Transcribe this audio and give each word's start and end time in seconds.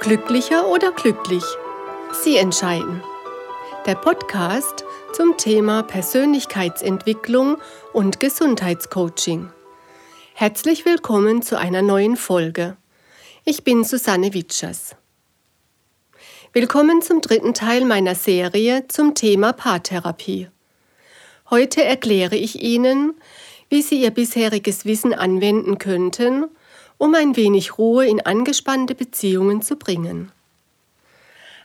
Glücklicher 0.00 0.68
oder 0.68 0.92
glücklich? 0.92 1.42
Sie 2.12 2.36
entscheiden. 2.36 3.02
Der 3.84 3.96
Podcast 3.96 4.84
zum 5.12 5.36
Thema 5.36 5.82
Persönlichkeitsentwicklung 5.82 7.56
und 7.92 8.20
Gesundheitscoaching. 8.20 9.50
Herzlich 10.34 10.84
willkommen 10.84 11.42
zu 11.42 11.58
einer 11.58 11.82
neuen 11.82 12.16
Folge. 12.16 12.76
Ich 13.44 13.64
bin 13.64 13.82
Susanne 13.82 14.34
Witschers. 14.34 14.94
Willkommen 16.52 17.02
zum 17.02 17.20
dritten 17.20 17.52
Teil 17.52 17.84
meiner 17.84 18.14
Serie 18.14 18.86
zum 18.86 19.16
Thema 19.16 19.52
Paartherapie. 19.52 20.48
Heute 21.50 21.82
erkläre 21.82 22.36
ich 22.36 22.62
Ihnen, 22.62 23.14
wie 23.68 23.82
Sie 23.82 24.00
Ihr 24.00 24.12
bisheriges 24.12 24.84
Wissen 24.84 25.12
anwenden 25.12 25.78
könnten, 25.78 26.44
um 26.98 27.14
ein 27.14 27.36
wenig 27.36 27.78
Ruhe 27.78 28.06
in 28.06 28.20
angespannte 28.20 28.94
Beziehungen 28.94 29.62
zu 29.62 29.76
bringen. 29.76 30.32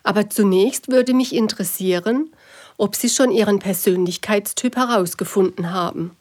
Aber 0.03 0.29
zunächst 0.29 0.89
würde 0.89 1.13
mich 1.13 1.33
interessieren, 1.33 2.31
ob 2.77 2.95
Sie 2.95 3.09
schon 3.09 3.31
Ihren 3.31 3.59
Persönlichkeitstyp 3.59 4.75
herausgefunden 4.75 5.71
haben 5.71 6.15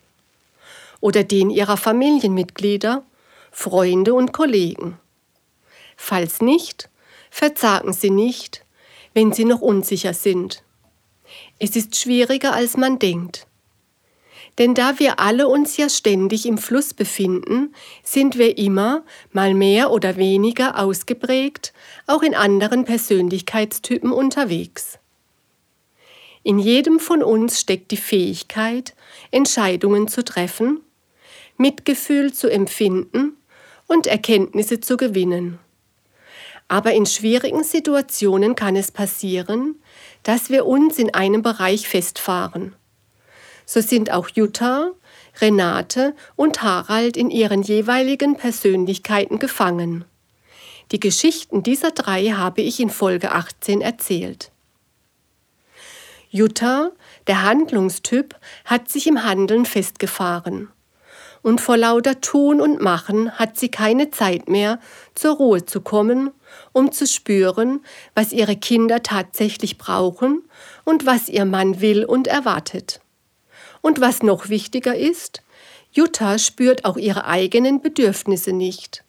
oder 1.01 1.25
den 1.25 1.51
Ihrer 1.51 1.77
Familienmitglieder, 1.77 3.03
Freunde 3.51 4.15
und 4.15 4.33
Kollegen. 4.33 4.99
Falls 5.97 6.41
nicht, 6.41 6.89
verzagen 7.31 7.93
Sie 7.93 8.11
nicht, 8.11 8.65
wenn 9.15 9.33
Sie 9.33 9.45
noch 9.45 9.61
unsicher 9.61 10.15
sind. 10.15 10.63
Es 11.59 11.77
ist 11.77 11.97
schwieriger, 11.97 12.55
als 12.55 12.77
man 12.77 12.99
denkt. 12.99 13.47
Denn 14.59 14.75
da 14.75 14.99
wir 14.99 15.19
alle 15.19 15.49
uns 15.49 15.77
ja 15.77 15.89
ständig 15.89 16.45
im 16.45 16.59
Fluss 16.59 16.93
befinden, 16.93 17.75
sind 18.03 18.37
wir 18.37 18.59
immer, 18.59 19.03
mal 19.33 19.55
mehr 19.55 19.91
oder 19.91 20.17
weniger 20.17 20.79
ausgeprägt, 20.79 21.73
auch 22.07 22.23
in 22.23 22.35
anderen 22.35 22.85
Persönlichkeitstypen 22.85 24.13
unterwegs. 24.13 24.99
In 26.43 26.59
jedem 26.59 26.99
von 26.99 27.23
uns 27.23 27.61
steckt 27.61 27.93
die 27.93 27.97
Fähigkeit, 27.97 28.95
Entscheidungen 29.31 30.09
zu 30.09 30.25
treffen, 30.25 30.81
Mitgefühl 31.57 32.33
zu 32.33 32.51
empfinden 32.51 33.37
und 33.87 34.07
Erkenntnisse 34.07 34.81
zu 34.81 34.97
gewinnen. 34.97 35.61
Aber 36.69 36.93
in 36.93 37.07
schwierigen 37.07 37.65
Situationen 37.65 38.55
kann 38.55 38.77
es 38.77 38.91
passieren, 38.91 39.77
dass 40.25 40.51
wir 40.51 40.67
uns 40.67 40.99
in 40.99 41.15
einem 41.15 41.43
Bereich 41.43 41.89
festfahren 41.89 42.75
so 43.67 43.81
sind 43.81 44.11
auch 44.11 44.29
Jutta, 44.29 44.93
Renate 45.41 46.15
und 46.37 46.63
Harald 46.63 47.17
in 47.17 47.31
ihren 47.31 47.63
jeweiligen 47.63 48.37
Persönlichkeiten 48.37 49.39
gefangen. 49.39 50.05
Die 50.91 51.01
Geschichten 51.01 51.63
dieser 51.63 51.91
drei 51.91 52.27
habe 52.29 52.61
ich 52.61 52.81
in 52.81 52.91
Folge 52.91 53.33
18 53.33 53.81
erzählt. 53.81 54.53
Jutta, 56.35 56.93
der 57.27 57.43
Handlungstyp, 57.43 58.35
hat 58.65 58.89
sich 58.89 59.07
im 59.07 59.23
Handeln 59.23 59.67
festgefahren. 59.67 60.71
Und 61.43 61.61
vor 61.61 61.77
lauter 61.77 62.23
Tun 62.23 62.59
und 62.59 62.81
Machen 62.81 63.33
hat 63.33 63.59
sie 63.59 63.69
keine 63.69 64.11
Zeit 64.11 64.49
mehr, 64.49 64.79
zur 65.15 65.37
Ruhe 65.37 65.67
zu 65.67 65.83
kommen, 65.83 66.31
um 66.73 66.91
zu 66.91 67.07
spüren, 67.07 67.85
was 68.15 68.33
ihre 68.33 68.57
Kinder 68.57 69.03
tatsächlich 69.03 69.77
brauchen 69.77 70.43
und 70.85 71.05
was 71.05 71.29
ihr 71.29 71.45
Mann 71.45 71.83
will 71.83 72.07
und 72.07 72.29
erwartet. 72.29 73.02
Und 73.83 74.01
was 74.01 74.23
noch 74.23 74.49
wichtiger 74.49 74.97
ist, 74.97 75.43
Jutta 75.93 76.39
spürt 76.39 76.87
auch 76.87 76.97
ihre 76.97 77.27
eigenen 77.27 77.83
Bedürfnisse 77.83 78.55
nicht. 78.55 79.05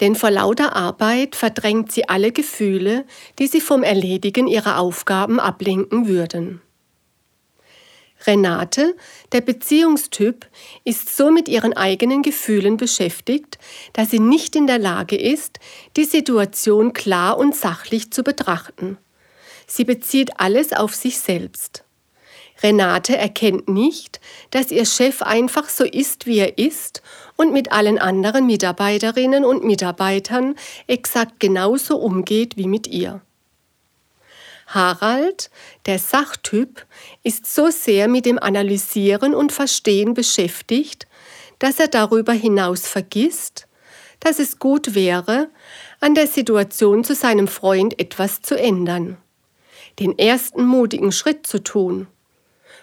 Denn 0.00 0.16
vor 0.16 0.30
lauter 0.30 0.74
Arbeit 0.74 1.36
verdrängt 1.36 1.92
sie 1.92 2.08
alle 2.08 2.32
Gefühle, 2.32 3.04
die 3.38 3.46
sie 3.46 3.60
vom 3.60 3.82
Erledigen 3.82 4.48
ihrer 4.48 4.78
Aufgaben 4.78 5.38
ablenken 5.38 6.08
würden. 6.08 6.60
Renate, 8.26 8.96
der 9.32 9.42
Beziehungstyp, 9.42 10.46
ist 10.84 11.16
so 11.16 11.30
mit 11.30 11.48
ihren 11.48 11.74
eigenen 11.74 12.22
Gefühlen 12.22 12.76
beschäftigt, 12.76 13.58
dass 13.92 14.10
sie 14.10 14.18
nicht 14.18 14.56
in 14.56 14.66
der 14.66 14.78
Lage 14.78 15.16
ist, 15.16 15.60
die 15.96 16.04
Situation 16.04 16.92
klar 16.92 17.38
und 17.38 17.54
sachlich 17.54 18.10
zu 18.10 18.22
betrachten. 18.22 18.98
Sie 19.66 19.84
bezieht 19.84 20.40
alles 20.40 20.72
auf 20.72 20.94
sich 20.94 21.18
selbst. 21.18 21.85
Renate 22.62 23.16
erkennt 23.16 23.68
nicht, 23.68 24.20
dass 24.50 24.70
ihr 24.70 24.86
Chef 24.86 25.22
einfach 25.22 25.68
so 25.68 25.84
ist, 25.84 26.26
wie 26.26 26.38
er 26.38 26.58
ist 26.58 27.02
und 27.36 27.52
mit 27.52 27.72
allen 27.72 27.98
anderen 27.98 28.46
Mitarbeiterinnen 28.46 29.44
und 29.44 29.64
Mitarbeitern 29.64 30.54
exakt 30.86 31.38
genauso 31.38 31.98
umgeht 31.98 32.56
wie 32.56 32.66
mit 32.66 32.86
ihr. 32.86 33.20
Harald, 34.66 35.50
der 35.84 35.98
Sachtyp, 35.98 36.86
ist 37.22 37.46
so 37.46 37.70
sehr 37.70 38.08
mit 38.08 38.26
dem 38.26 38.38
Analysieren 38.38 39.34
und 39.34 39.52
Verstehen 39.52 40.14
beschäftigt, 40.14 41.06
dass 41.58 41.78
er 41.78 41.88
darüber 41.88 42.32
hinaus 42.32 42.86
vergisst, 42.86 43.68
dass 44.18 44.38
es 44.38 44.58
gut 44.58 44.94
wäre, 44.94 45.50
an 46.00 46.14
der 46.14 46.26
Situation 46.26 47.04
zu 47.04 47.14
seinem 47.14 47.48
Freund 47.48 48.00
etwas 48.00 48.42
zu 48.42 48.58
ändern, 48.58 49.18
den 50.00 50.18
ersten 50.18 50.64
mutigen 50.64 51.12
Schritt 51.12 51.46
zu 51.46 51.62
tun 51.62 52.08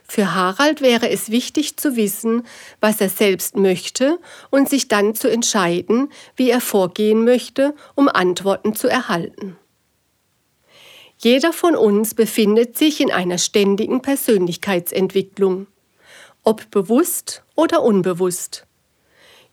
für 0.07 0.33
Harald 0.35 0.81
wäre 0.81 1.09
es 1.09 1.31
wichtig 1.31 1.77
zu 1.77 1.95
wissen, 1.95 2.45
was 2.81 3.01
er 3.01 3.09
selbst 3.09 3.55
möchte 3.55 4.19
und 4.49 4.69
sich 4.69 4.87
dann 4.87 5.15
zu 5.15 5.29
entscheiden, 5.29 6.11
wie 6.35 6.49
er 6.49 6.61
vorgehen 6.61 7.23
möchte, 7.23 7.73
um 7.95 8.09
Antworten 8.09 8.75
zu 8.75 8.87
erhalten. 8.87 9.57
Jeder 11.17 11.53
von 11.53 11.75
uns 11.75 12.15
befindet 12.15 12.77
sich 12.77 12.99
in 12.99 13.11
einer 13.11 13.37
ständigen 13.37 14.01
Persönlichkeitsentwicklung, 14.01 15.67
ob 16.43 16.69
bewusst 16.69 17.43
oder 17.55 17.81
unbewusst. 17.81 18.67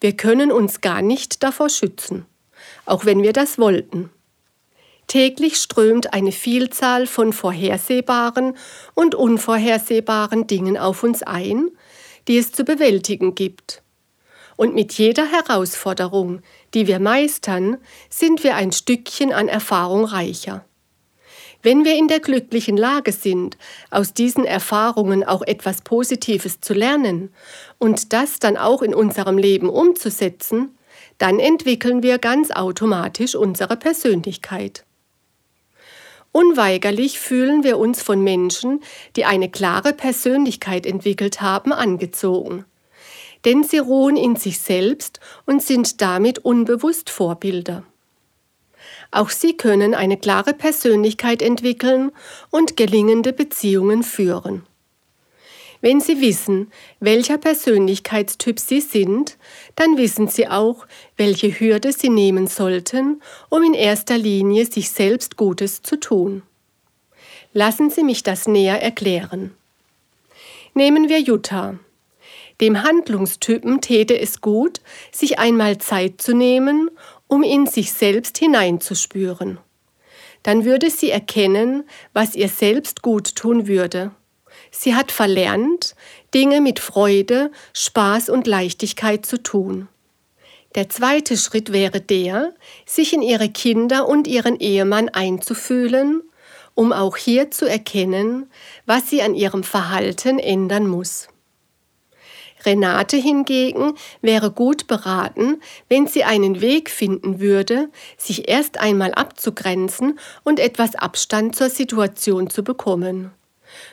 Wir 0.00 0.16
können 0.16 0.50
uns 0.50 0.80
gar 0.80 1.00
nicht 1.00 1.42
davor 1.42 1.68
schützen, 1.68 2.26
auch 2.86 3.04
wenn 3.04 3.22
wir 3.22 3.32
das 3.32 3.58
wollten. 3.58 4.10
Täglich 5.10 5.56
strömt 5.56 6.12
eine 6.12 6.30
Vielzahl 6.30 7.08
von 7.08 7.32
vorhersehbaren 7.32 8.56
und 8.94 9.16
unvorhersehbaren 9.16 10.46
Dingen 10.46 10.78
auf 10.78 11.02
uns 11.02 11.24
ein, 11.24 11.68
die 12.28 12.38
es 12.38 12.52
zu 12.52 12.62
bewältigen 12.62 13.34
gibt. 13.34 13.82
Und 14.54 14.72
mit 14.72 14.92
jeder 14.92 15.26
Herausforderung, 15.26 16.42
die 16.74 16.86
wir 16.86 17.00
meistern, 17.00 17.78
sind 18.08 18.44
wir 18.44 18.54
ein 18.54 18.70
Stückchen 18.70 19.32
an 19.32 19.48
Erfahrung 19.48 20.04
reicher. 20.04 20.64
Wenn 21.60 21.84
wir 21.84 21.96
in 21.96 22.06
der 22.06 22.20
glücklichen 22.20 22.76
Lage 22.76 23.10
sind, 23.10 23.58
aus 23.90 24.14
diesen 24.14 24.44
Erfahrungen 24.44 25.24
auch 25.24 25.42
etwas 25.42 25.82
Positives 25.82 26.60
zu 26.60 26.72
lernen 26.72 27.34
und 27.78 28.12
das 28.12 28.38
dann 28.38 28.56
auch 28.56 28.80
in 28.80 28.94
unserem 28.94 29.38
Leben 29.38 29.70
umzusetzen, 29.70 30.78
dann 31.18 31.40
entwickeln 31.40 32.04
wir 32.04 32.18
ganz 32.18 32.52
automatisch 32.52 33.34
unsere 33.34 33.76
Persönlichkeit. 33.76 34.84
Unweigerlich 36.32 37.18
fühlen 37.18 37.64
wir 37.64 37.78
uns 37.78 38.02
von 38.02 38.22
Menschen, 38.22 38.80
die 39.16 39.24
eine 39.24 39.50
klare 39.50 39.92
Persönlichkeit 39.92 40.86
entwickelt 40.86 41.40
haben, 41.40 41.72
angezogen. 41.72 42.64
Denn 43.44 43.64
sie 43.64 43.78
ruhen 43.78 44.16
in 44.16 44.36
sich 44.36 44.60
selbst 44.60 45.18
und 45.46 45.62
sind 45.62 46.00
damit 46.00 46.38
unbewusst 46.38 47.10
Vorbilder. 47.10 47.82
Auch 49.10 49.30
sie 49.30 49.56
können 49.56 49.94
eine 49.94 50.16
klare 50.16 50.54
Persönlichkeit 50.54 51.42
entwickeln 51.42 52.12
und 52.50 52.76
gelingende 52.76 53.32
Beziehungen 53.32 54.04
führen. 54.04 54.66
Wenn 55.80 56.00
Sie 56.00 56.20
wissen, 56.20 56.70
welcher 57.00 57.38
Persönlichkeitstyp 57.38 58.60
Sie 58.60 58.80
sind, 58.80 59.38
dann 59.76 59.96
wissen 59.96 60.28
Sie 60.28 60.46
auch, 60.46 60.86
welche 61.16 61.48
Hürde 61.48 61.92
Sie 61.92 62.10
nehmen 62.10 62.46
sollten, 62.46 63.22
um 63.48 63.62
in 63.62 63.74
erster 63.74 64.18
Linie 64.18 64.66
sich 64.66 64.90
selbst 64.90 65.36
Gutes 65.36 65.80
zu 65.80 65.98
tun. 65.98 66.42
Lassen 67.54 67.90
Sie 67.90 68.04
mich 68.04 68.22
das 68.22 68.46
näher 68.46 68.82
erklären. 68.82 69.54
Nehmen 70.74 71.08
wir 71.08 71.20
Jutta. 71.20 71.78
Dem 72.60 72.82
Handlungstypen 72.82 73.80
täte 73.80 74.18
es 74.18 74.42
gut, 74.42 74.80
sich 75.10 75.38
einmal 75.38 75.78
Zeit 75.78 76.20
zu 76.20 76.34
nehmen, 76.34 76.90
um 77.26 77.42
in 77.42 77.66
sich 77.66 77.92
selbst 77.92 78.36
hineinzuspüren. 78.36 79.58
Dann 80.42 80.64
würde 80.64 80.90
sie 80.90 81.10
erkennen, 81.10 81.84
was 82.12 82.34
ihr 82.34 82.48
selbst 82.48 83.02
gut 83.02 83.34
tun 83.34 83.66
würde. 83.66 84.12
Sie 84.70 84.94
hat 84.94 85.12
verlernt, 85.12 85.94
Dinge 86.34 86.60
mit 86.60 86.78
Freude, 86.78 87.50
Spaß 87.72 88.28
und 88.28 88.46
Leichtigkeit 88.46 89.26
zu 89.26 89.42
tun. 89.42 89.88
Der 90.76 90.88
zweite 90.88 91.36
Schritt 91.36 91.72
wäre 91.72 92.00
der, 92.00 92.54
sich 92.86 93.12
in 93.12 93.22
ihre 93.22 93.48
Kinder 93.48 94.08
und 94.08 94.28
ihren 94.28 94.58
Ehemann 94.60 95.08
einzufühlen, 95.08 96.22
um 96.74 96.92
auch 96.92 97.16
hier 97.16 97.50
zu 97.50 97.68
erkennen, 97.68 98.48
was 98.86 99.10
sie 99.10 99.22
an 99.22 99.34
ihrem 99.34 99.64
Verhalten 99.64 100.38
ändern 100.38 100.86
muss. 100.86 101.28
Renate 102.64 103.16
hingegen 103.16 103.94
wäre 104.20 104.50
gut 104.52 104.86
beraten, 104.86 105.60
wenn 105.88 106.06
sie 106.06 106.24
einen 106.24 106.60
Weg 106.60 106.90
finden 106.90 107.40
würde, 107.40 107.88
sich 108.16 108.48
erst 108.48 108.78
einmal 108.78 109.12
abzugrenzen 109.14 110.18
und 110.44 110.60
etwas 110.60 110.94
Abstand 110.94 111.56
zur 111.56 111.70
Situation 111.70 112.50
zu 112.50 112.62
bekommen. 112.62 113.32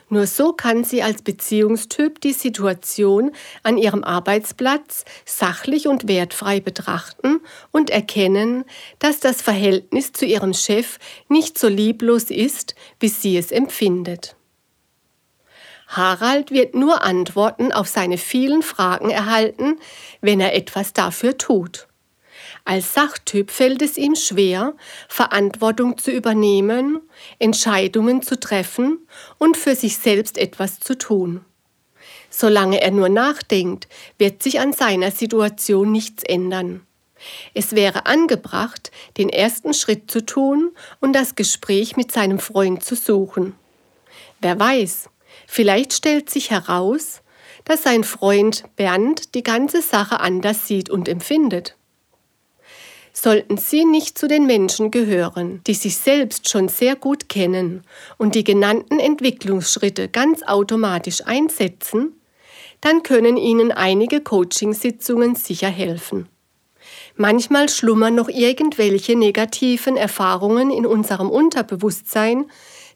Nur 0.09 0.27
so 0.27 0.53
kann 0.53 0.83
sie 0.83 1.03
als 1.03 1.21
Beziehungstyp 1.21 2.21
die 2.21 2.33
Situation 2.33 3.31
an 3.63 3.77
ihrem 3.77 4.03
Arbeitsplatz 4.03 5.05
sachlich 5.25 5.87
und 5.87 6.07
wertfrei 6.07 6.59
betrachten 6.59 7.41
und 7.71 7.89
erkennen, 7.89 8.65
dass 8.99 9.19
das 9.19 9.41
Verhältnis 9.41 10.13
zu 10.13 10.25
ihrem 10.25 10.53
Chef 10.53 10.99
nicht 11.29 11.57
so 11.57 11.67
lieblos 11.67 12.31
ist, 12.31 12.75
wie 12.99 13.09
sie 13.09 13.37
es 13.37 13.51
empfindet. 13.51 14.35
Harald 15.87 16.51
wird 16.51 16.75
nur 16.75 17.03
Antworten 17.03 17.71
auf 17.71 17.87
seine 17.87 18.17
vielen 18.17 18.61
Fragen 18.61 19.09
erhalten, 19.09 19.79
wenn 20.21 20.39
er 20.39 20.53
etwas 20.53 20.93
dafür 20.93 21.37
tut. 21.37 21.86
Als 22.67 22.93
Sachtyp 22.93 23.49
fällt 23.49 23.81
es 23.81 23.97
ihm 23.97 24.15
schwer, 24.15 24.75
Verantwortung 25.07 25.97
zu 25.97 26.11
übernehmen, 26.11 26.99
Entscheidungen 27.39 28.21
zu 28.21 28.37
treffen 28.37 29.07
und 29.37 29.55
für 29.55 29.73
sich 29.73 29.97
selbst 29.97 30.37
etwas 30.37 30.81
zu 30.81 30.97
tun. 30.97 31.45
Solange 32.29 32.81
er 32.81 32.91
nur 32.91 33.07
nachdenkt, 33.07 33.87
wird 34.17 34.43
sich 34.43 34.59
an 34.59 34.73
seiner 34.73 35.11
Situation 35.11 35.93
nichts 35.93 36.23
ändern. 36.23 36.81
Es 37.53 37.73
wäre 37.73 38.05
angebracht, 38.05 38.91
den 39.15 39.29
ersten 39.29 39.73
Schritt 39.73 40.11
zu 40.11 40.25
tun 40.25 40.71
und 40.99 41.13
das 41.13 41.35
Gespräch 41.35 41.95
mit 41.95 42.11
seinem 42.11 42.37
Freund 42.37 42.83
zu 42.83 42.97
suchen. 42.97 43.55
Wer 44.41 44.59
weiß, 44.59 45.09
Vielleicht 45.47 45.93
stellt 45.93 46.29
sich 46.29 46.51
heraus, 46.51 47.21
dass 47.63 47.83
sein 47.83 48.03
Freund 48.03 48.65
Bernd 48.75 49.33
die 49.33 49.43
ganze 49.43 49.81
Sache 49.81 50.19
anders 50.19 50.67
sieht 50.67 50.89
und 50.89 51.07
empfindet. 51.07 51.76
Sollten 53.19 53.57
Sie 53.57 53.83
nicht 53.83 54.15
zu 54.15 54.27
den 54.27 54.45
Menschen 54.45 54.91
gehören, 54.91 55.61
die 55.65 55.73
sich 55.73 55.97
selbst 55.97 56.49
schon 56.49 56.67
sehr 56.67 56.95
gut 56.95 57.29
kennen 57.29 57.81
und 58.19 58.35
die 58.35 58.43
genannten 58.43 58.99
Entwicklungsschritte 58.99 60.07
ganz 60.07 60.43
automatisch 60.43 61.25
einsetzen, 61.25 62.13
dann 62.79 63.01
können 63.01 63.35
Ihnen 63.35 63.71
einige 63.71 64.21
Coachingsitzungen 64.21 65.33
sicher 65.33 65.67
helfen. 65.67 66.29
Manchmal 67.15 67.69
schlummern 67.69 68.13
noch 68.13 68.29
irgendwelche 68.29 69.15
negativen 69.15 69.97
Erfahrungen 69.97 70.69
in 70.69 70.85
unserem 70.85 71.31
Unterbewusstsein, 71.31 72.45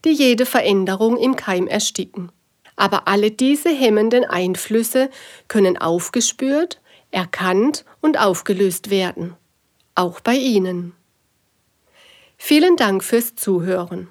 die 0.05 0.11
jede 0.11 0.45
Veränderung 0.45 1.17
im 1.17 1.35
Keim 1.35 1.65
ersticken. 1.65 2.31
Aber 2.75 3.07
alle 3.07 3.31
diese 3.31 3.69
hemmenden 3.69 4.25
Einflüsse 4.25 5.09
können 5.47 5.79
aufgespürt, 5.79 6.79
erkannt 7.09 7.85
und 8.01 8.19
aufgelöst 8.19 8.91
werden. 8.91 9.35
Auch 9.95 10.19
bei 10.21 10.35
Ihnen. 10.35 10.93
Vielen 12.37 12.77
Dank 12.77 13.03
fürs 13.03 13.35
Zuhören. 13.35 14.09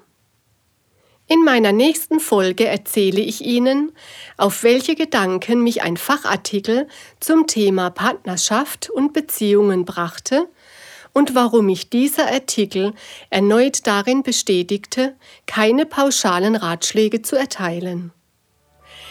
In 1.27 1.43
meiner 1.43 1.71
nächsten 1.71 2.19
Folge 2.19 2.65
erzähle 2.65 3.21
ich 3.21 3.41
Ihnen, 3.41 3.93
auf 4.37 4.63
welche 4.63 4.95
Gedanken 4.95 5.63
mich 5.63 5.81
ein 5.81 5.97
Fachartikel 5.97 6.87
zum 7.19 7.47
Thema 7.47 7.89
Partnerschaft 7.89 8.89
und 8.89 9.13
Beziehungen 9.13 9.85
brachte 9.85 10.49
und 11.13 11.33
warum 11.33 11.67
mich 11.67 11.89
dieser 11.89 12.27
Artikel 12.31 12.93
erneut 13.29 13.87
darin 13.87 14.23
bestätigte, 14.23 15.15
keine 15.45 15.85
pauschalen 15.85 16.55
Ratschläge 16.55 17.21
zu 17.21 17.37
erteilen. 17.37 18.11